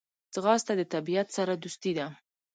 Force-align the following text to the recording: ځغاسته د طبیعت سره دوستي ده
ځغاسته 0.33 0.73
د 0.77 0.81
طبیعت 0.93 1.27
سره 1.37 1.53
دوستي 1.63 1.91
ده 1.97 2.05